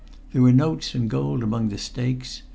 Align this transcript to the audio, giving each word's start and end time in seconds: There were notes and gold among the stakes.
There 0.33 0.41
were 0.41 0.51
notes 0.51 0.95
and 0.95 1.07
gold 1.07 1.43
among 1.43 1.69
the 1.69 1.77
stakes. 1.77 2.41